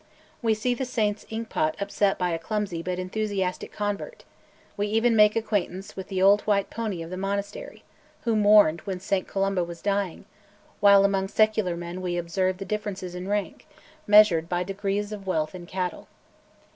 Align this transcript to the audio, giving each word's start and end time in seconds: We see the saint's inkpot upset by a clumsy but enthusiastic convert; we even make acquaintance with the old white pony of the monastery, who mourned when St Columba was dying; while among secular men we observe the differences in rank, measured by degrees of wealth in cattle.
We 0.41 0.55
see 0.55 0.73
the 0.73 0.83
saint's 0.83 1.25
inkpot 1.29 1.79
upset 1.79 2.17
by 2.17 2.31
a 2.31 2.39
clumsy 2.39 2.81
but 2.81 2.97
enthusiastic 2.97 3.71
convert; 3.71 4.23
we 4.75 4.87
even 4.87 5.15
make 5.15 5.35
acquaintance 5.35 5.95
with 5.95 6.07
the 6.07 6.23
old 6.23 6.41
white 6.41 6.71
pony 6.71 7.03
of 7.03 7.11
the 7.11 7.17
monastery, 7.17 7.83
who 8.23 8.35
mourned 8.35 8.81
when 8.81 8.99
St 8.99 9.27
Columba 9.27 9.63
was 9.63 9.79
dying; 9.83 10.25
while 10.79 11.05
among 11.05 11.27
secular 11.27 11.77
men 11.77 12.01
we 12.01 12.17
observe 12.17 12.57
the 12.57 12.65
differences 12.65 13.13
in 13.13 13.27
rank, 13.27 13.67
measured 14.07 14.49
by 14.49 14.63
degrees 14.63 15.11
of 15.11 15.27
wealth 15.27 15.53
in 15.53 15.67
cattle. 15.67 16.07